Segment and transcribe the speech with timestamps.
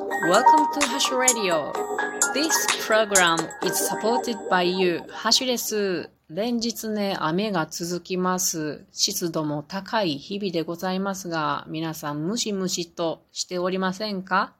[0.00, 1.72] Welcome to Hash Radio.
[2.32, 5.02] This program is supported by you.
[5.10, 6.08] ハシュです。
[6.30, 8.86] 連日ね、雨が続きます。
[8.92, 14.54] 湿度も高い日々でございますが、皆さんムシムシとしておりませんか、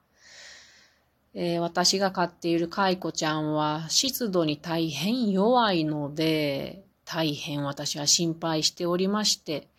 [1.33, 9.69] えー、私が飼っているカイコちゃんは湿度に大変弱いので、大変私は心配しておりまして、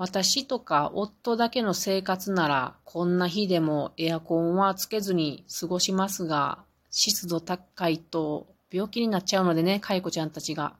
[0.00, 6.60] 私とか夫だけの生活なら、こんな日でもエアコンはつけずに過ごしますが、
[6.90, 10.72] 湿度高いと病気になっちゃうのでね、かいこちゃんたちが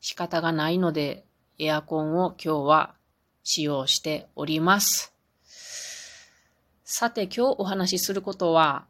[0.00, 1.22] 仕方がないので、
[1.58, 2.94] エアコンを今日は
[3.44, 5.12] 使用しております。
[6.82, 8.86] さて今日お話しすることは、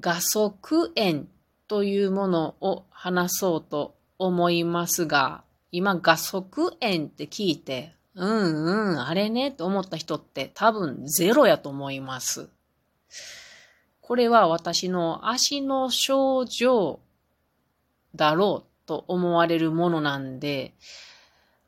[0.00, 1.26] 画側炎
[1.68, 12.48] というものを話そうと思いますが、今画側炎って聞いて、うんうん、あれね、と思った人って多分ゼロやと思います。
[14.00, 17.00] これは私の足の症状
[18.14, 20.74] だろうと思われるものなんで、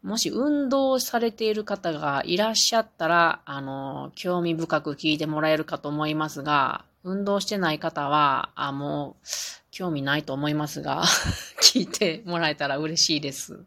[0.03, 9.27] もし運動されている方がいらっしゃったら、あの、興味深く聞いてもらえるかと思いますが、運動してない方は、あ、もう、
[9.71, 11.05] 興味ないと思いますが、
[11.63, 13.65] 聞いてもらえたら嬉しいです。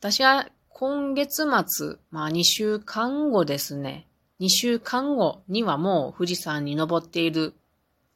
[0.00, 0.48] 私は
[0.84, 4.08] 今月末、まあ2週間後ですね。
[4.40, 7.54] 2週間後にはもう富士山に登っている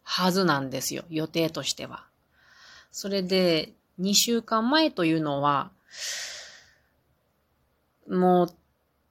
[0.02, 1.04] はずなんですよ。
[1.08, 2.06] 予定としては。
[2.90, 5.70] それで、2週間前というのは、
[8.10, 8.48] も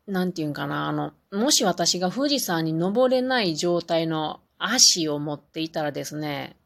[0.05, 6.57] う、なんていうんかな、あの、もし私が富士山に登れない状態の足を持っていたらですね、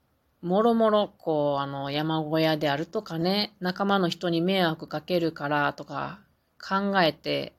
[0.42, 6.22] もろもろ、こう、あの、山小屋であるとかね、仲間の人に迷惑かけるからとか、
[6.62, 7.54] 考えて、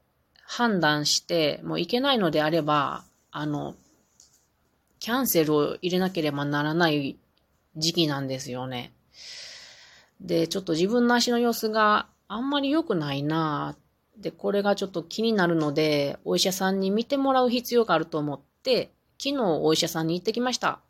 [0.45, 3.77] 判断して、もういけないのであれば、あの、
[4.99, 7.17] キャンセルを入れなければならない
[7.77, 8.93] 時期なんですよね。
[10.21, 13.77] で、ちょっと自分の足の様子があんまり良くないな
[14.21, 20.81] で、これがちょっと気になるので、お医者さんに見てもらう必要があると思って、昨日お医者さんに行ってきました。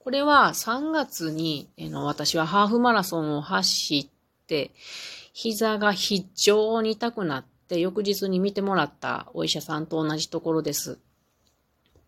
[0.00, 4.72] これは3月に、えの私はハーフマラソンを走って、
[5.34, 10.98] 膝が非常に痛くなって、翌日に見てもらったお医者さんと同じところです。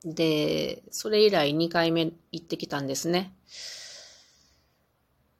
[0.04, 3.34] で、それ以来2回目行ってきたんですね。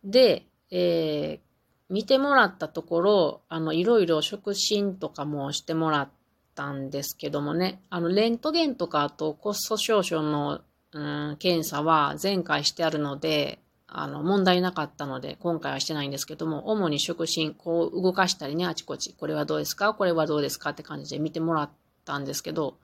[0.05, 1.41] で、えー、
[1.89, 6.09] 見てもらったところ、あの、いろいろ触診とかもしてもらっ
[6.55, 10.61] たんですけどもね、あの、レントゲンとかあとコスト証書の
[10.93, 13.59] うん、検査は前回してあるので、
[13.89, 19.95] あの、問題なかったので、今回はしてないんですけども、主に触診、こう動かしたりね、あちこち、これはどうですか？
[19.95, 20.71] これはどうですか？
[20.71, 21.71] って感じで見てもらっ
[22.05, 22.79] たんですけど、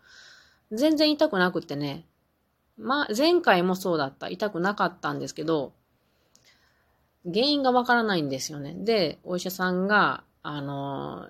[0.71, 2.07] 全然痛くなくってね、
[2.79, 4.29] まあ、前回もそうだった。
[4.29, 5.73] 痛くなかったんですけど、
[7.25, 8.75] 原因がわからないんですよね。
[8.79, 11.29] で、お医者さんが、あの、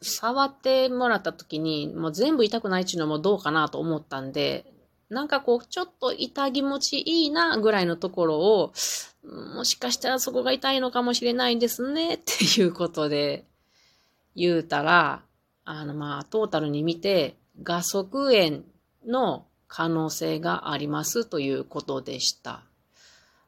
[0.00, 4.72] 触ってもらった時に、もう全部痛くないっていうのもどうかなと思ったんで、
[5.08, 8.72] なんかこう、ちょっと痛気持ちいいなぐらいのところを、
[9.54, 13.44] もしかしたらそこが痛いのかもしれないですねっていうことで
[14.34, 15.22] 言うたら、
[15.64, 18.62] あのまあ、トータルに見て、画側炎
[19.06, 22.62] の可能性がありますということでした。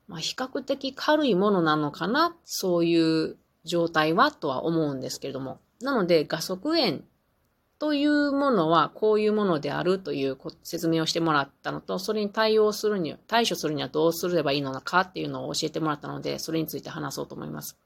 [0.07, 5.61] まあ、比較的軽いものなのかな、そういう状態はとは思うんですけれども。
[5.81, 7.01] なので、画側炎
[7.79, 17.79] というものはこういうものであるという説明をしてもらったのと、それに対応するには、対処するにはどうすればいいのかっていうのを教えてもらったので、それについて話そうと思います。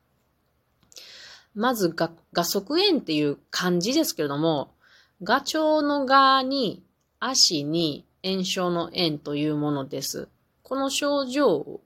[1.54, 4.75] まず、画側炎っていう漢字ですけれども、
[5.22, 6.82] ガチョウのガに
[7.20, 10.28] 足に炎症の炎というものです。
[10.62, 11.81] この症状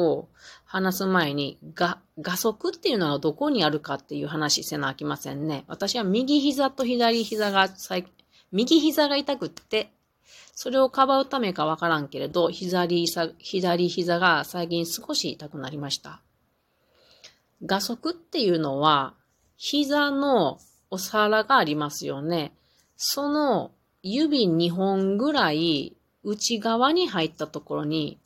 [0.00, 0.28] を
[0.64, 5.64] 話す前に、が、画足っていうのはどこにあるかっていう話せなあきませんね。
[5.66, 8.06] 私は右膝と左膝が最
[8.52, 9.92] 右膝が痛くって、
[10.54, 16.20] それをかばうためかわからんけれど、左膝、左膝が最近少し痛くなりました。
[17.64, 19.14] 画足っていうのは、
[19.56, 20.58] 膝の
[20.90, 22.52] お皿がありますよね。
[22.96, 23.70] その
[24.02, 28.18] 指2本ぐらい内側に入ったところに、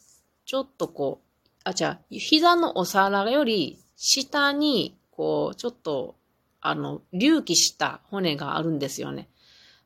[0.44, 1.23] ちょっとこう、
[1.64, 6.16] あ、じゃあ、膝のお皿より下に、こう、ちょっと、
[6.60, 9.28] あの、隆起した骨があるんですよね。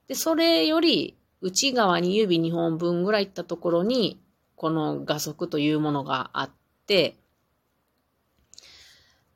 [0.09, 4.21] で、それより内側に指2本分ぐらい行ったところに、
[4.57, 6.51] この画足というものがあっ
[6.87, 7.17] て、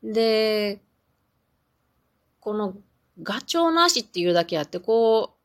[0.03, 0.81] で、
[2.41, 2.75] この
[3.21, 5.43] ガチョウの足っていうだけあって、こう、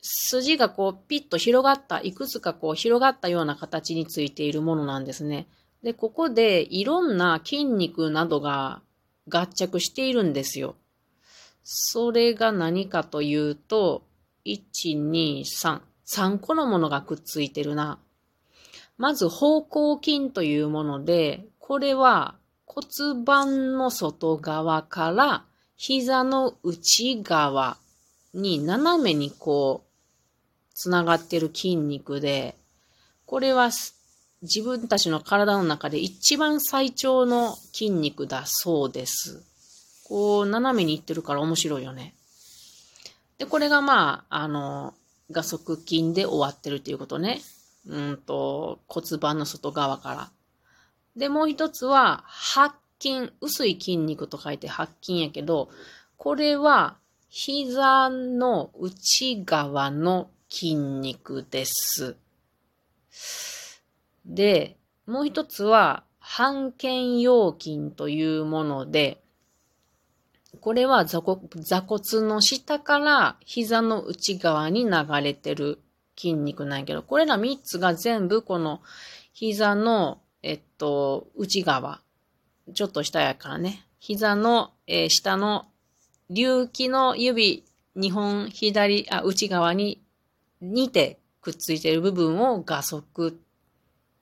[0.00, 5.48] 筋がこうピッと広がった、いくつかこう広がったような形についているものなんですね。
[5.86, 8.82] で、ここでいろんな筋肉などが
[9.28, 10.74] 合着しているんですよ。
[11.62, 14.02] それが何かというと、
[14.44, 14.60] 1、
[15.12, 15.80] 2、3。
[16.04, 18.00] 3個のものがくっついてるな。
[18.98, 22.34] まず方向筋というもので、これは
[22.64, 25.44] 骨盤の外側から
[25.76, 27.76] 膝の内側
[28.34, 32.56] に斜めにこう、つながってる筋肉で、
[33.24, 33.70] これは
[34.42, 39.42] 自分たちの体の中で一番最長の筋肉だそうです。
[40.04, 42.14] こう、斜めにいってるから面白いよね。
[43.38, 44.94] で、これがまあ、あの、
[45.30, 47.40] 画側筋で終わってるっていうことね。
[47.86, 50.30] うんと、骨盤の外側から。
[51.16, 55.70] で、もう一つは、白筋、薄い筋肉と書いて白筋やけど、
[56.16, 56.96] これは、
[57.28, 62.16] 膝の内側の筋肉です。
[64.26, 64.76] で、
[65.06, 69.22] もう一つは、半腱腰筋というもので、
[70.60, 71.40] これは座骨
[72.26, 74.92] の下から膝の内側に流
[75.22, 75.78] れてる
[76.16, 78.80] 筋肉なんやけど、これら3つが全部この
[79.32, 82.00] 膝の、えっと、内側。
[82.74, 83.86] ちょっと下やからね。
[84.00, 85.66] 膝の、えー、下の
[86.28, 87.64] 隆起の指
[87.96, 90.02] 2本左、あ、内側に
[90.60, 93.38] 似てくっついてる部分を画側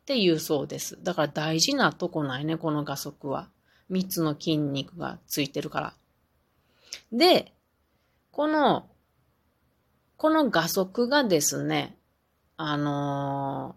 [0.05, 1.03] っていうそうです。
[1.03, 3.49] だから大事なとこないね、この画側は。
[3.91, 5.95] 3つの筋肉がついてるから。
[7.11, 7.55] で、
[8.31, 8.91] この、
[10.19, 11.97] この画速がですね、
[12.59, 13.77] あの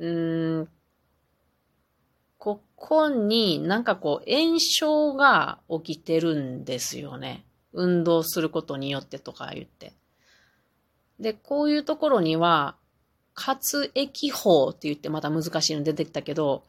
[0.00, 0.68] ー、うん、
[2.38, 7.44] ここになんかこう炎症が起きてるんですよね。
[7.72, 9.94] 運動することによってとか言って。
[11.20, 12.76] で、こういうところには、
[13.40, 16.64] 活液法って言ってまた難しいの出てきたけど、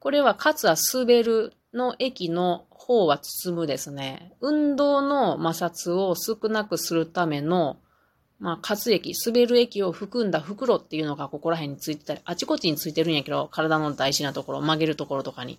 [0.00, 4.34] これは活は滑るの液の方は包むですね。
[4.42, 7.78] 運動の摩擦を少なくするための、
[8.38, 15.58] まあ、活液、滑る液を含んだ袋っていうのがここら辺についてたり、あちこちについてるんやけど、体の大事なところ、曲げるところとかに。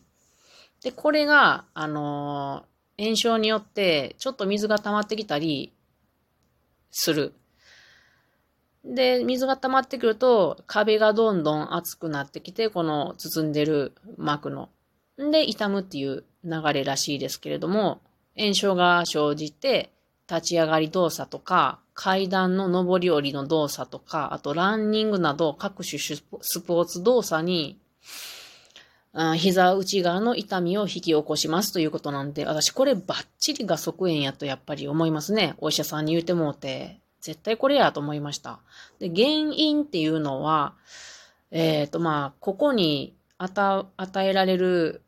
[0.84, 5.74] で、これが、あのー、炎症によって、ちょっと水が溜まってきたり
[6.92, 7.34] する。
[8.84, 14.70] で、水が溜まってくると、壁がどんどん熱くなってきて、この包んでる膜の。
[15.18, 18.02] で、痛むっていう流れらしいですけれども、
[18.38, 19.92] 炎症が生じて、
[20.30, 27.78] 立ち上がり動作とか、階段の上り下りの動作とか、あとランニングなど各種スポーツ動作に、
[29.14, 35.56] うん、膝内側の痛みを引き起こしますということなんで、私これバッチリが側炎やとやっぱり思いますね。
[35.58, 38.60] お医者さんに言うてもうて、絶対これやと思いました。
[39.00, 40.74] で、原因っていうのは、
[41.52, 43.86] えっ、ー、とまあ、ここに与
[44.18, 45.02] えられる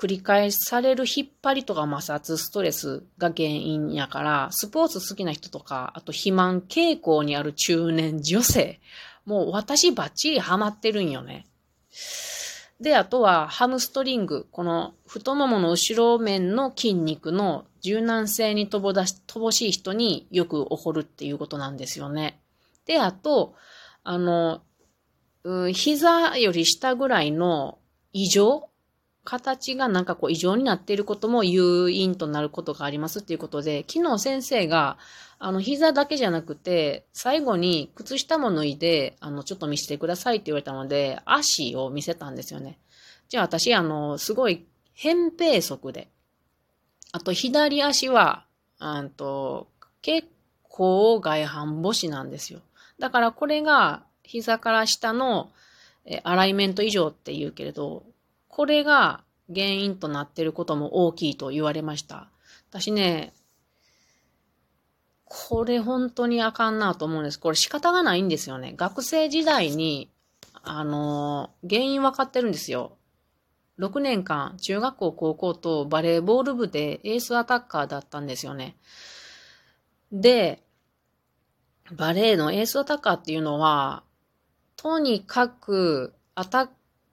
[0.00, 8.80] 繰り返される引っ張りとか摩擦、ストレスが原因やから、スポーツ好きな人とか、あと肥満傾向にある中年女性、
[9.26, 11.46] もう私バッチリハマってるんよね。
[12.80, 22.40] で、あとはハムストリング、この太ももの後ろ面の筋肉の柔軟性に乏し乏しい人によく起こるっていうことなんですよね。
[22.86, 23.54] で、あと、
[24.02, 24.62] あの、
[25.44, 27.78] うん、膝より下ぐらいの
[28.12, 28.69] 異常
[29.24, 34.98] 形がなんかこう異常になっていることも誘因となることがありますっていうことで、昨日先生が、
[35.38, 42.78] あの、膝だけじゃなくて、最後に靴下も脱いで、あの、ちょっと見せてくださいって言われたので、足を見せたんですよね。
[43.28, 46.08] じゃあ私、あの、すごい扁平足で、
[47.12, 48.46] あと左足は、
[48.80, 49.68] うんと、
[50.02, 50.28] 結
[50.62, 52.60] 構外反母趾なんですよ。
[52.98, 55.50] だからこれが膝から下の
[56.04, 58.04] えアライメント異常って言うけれど、
[58.50, 62.28] これが原因となっていることも大きいと言われました。
[62.68, 63.32] 私ね、
[65.24, 67.38] これ本当にあかんなと思うんです。
[67.38, 68.74] これ仕方がないんですよね。
[68.76, 70.10] 学生時代に、
[70.62, 72.96] あの、原因分かってるんですよ。
[73.78, 78.76] 6年間、中学校、高校とバレーボール部でエースアタッカーだったんですよね。
[80.10, 80.62] で、
[81.92, 84.02] バレーのエースアタッカーっていうのは、
[84.76, 86.68] とにかくアタッ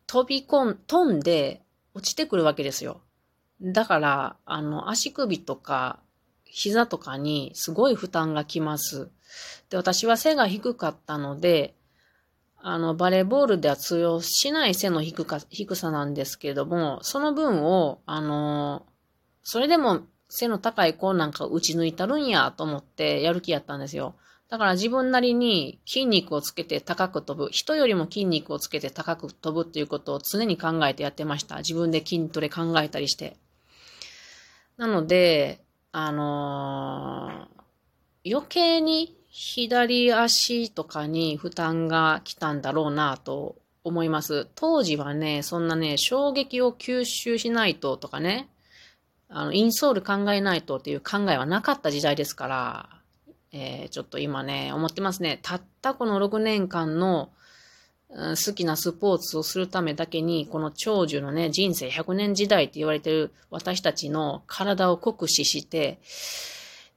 [0.07, 1.61] 飛び込ん、飛んで
[1.93, 3.01] 落ちてくるわけですよ。
[3.61, 5.99] だから、あの、足首とか
[6.45, 9.09] 膝とかにすごい負担がきます。
[9.69, 11.75] で、私は背が低かったので、
[12.59, 18.85] あの、バレーボールでは通用しない背の低か低さなんですけれども、その分を、あの、
[19.43, 24.15] それでも背の高い子なんか打ち抜いたるんやと思ってやる気やったんですよ。
[24.50, 27.51] だから自分なりに筋肉をつけて高く飛ぶ。
[27.51, 31.58] 人よりも筋肉をつけて高く飛ぶっていうことを常に考えてやってました。
[31.58, 33.36] 自分で筋トレ考えたりして。
[34.77, 44.48] なので、あのー、余計に左足とかに負担が来たんだろうなと思います。
[44.56, 48.50] 当時はね、そんなね、衝撃を吸収しないととかね、
[49.30, 52.97] あの、インソール考えないとっていう考えはなかった時代ですから、
[53.51, 55.39] えー、ちょっと今ね、思ってますね。
[55.42, 57.32] たったこの6年間の、
[58.10, 66.00] うん、好きなスポーツをするためだけに、この長寿のね、人生100年時代って言われてる私たちの体を酷使して、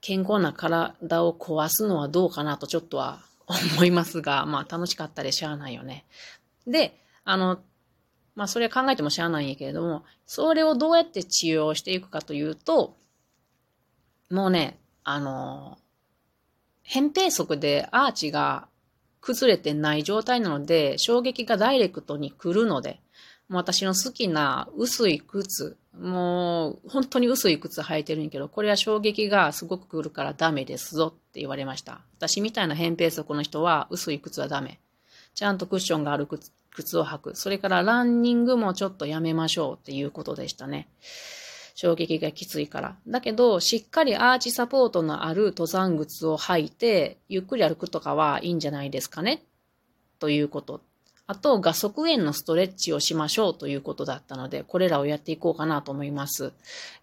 [0.00, 3.20] 健康な体を壊すのはどうかなとちょっとは
[3.74, 6.04] 思いますが、 まあ楽しかったでしゃあないよね。
[6.66, 7.60] で、あの、
[8.34, 12.96] まあそれは考えてもしゃあないんやけれども、それをどうやって治療していくかというと、
[14.30, 15.78] もうね、あの、
[16.90, 18.66] 扁平足でアーチが
[19.20, 23.00] 崩れてない状態なので、衝撃がダイレクトに来るので、
[23.48, 32.00] もう私の好きな薄い靴、もう本当に薄い靴履いてるんやけど、これは衝撃がすごく来るからダメですぞって言われました。
[32.18, 34.80] 私みたいな扁平足の人は薄い靴はダメ。
[35.34, 37.36] ちゃんとクッションがある靴靴を履く。
[37.36, 40.88] それからランニングもちょっとやめましょうっていうことでしたね。
[41.80, 42.96] 衝撃がきついから。
[43.08, 49.42] だけど、しっかりアーチサポートのある登山靴を履いて、ゆっくり歩くとかはいいんじゃないですかね。
[50.18, 50.82] ということ。
[51.26, 56.52] あと、画側炎のストレッチをしましょうということだったので、これらをやっていこうかなと思います。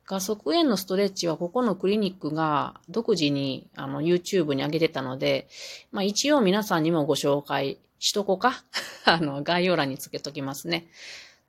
[0.05, 5.47] 画側炎のストレッチは、ここのクリニックが独自にあの YouTube に上げてたので、
[5.91, 8.63] まあ一応皆さんにもご紹介しとこうか。
[9.05, 10.85] あの、概要欄につけときますね。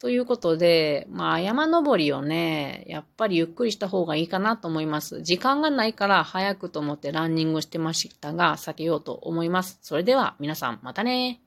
[0.01, 5.23] ということで、まあ山登りをね、やっぱりゆっくりした方がいいかなと思います。
[5.23, 9.79] 時間がないから早くと思ってランニングしてましたが、避けようと思います。
[9.83, 11.41] それでは皆さんまたね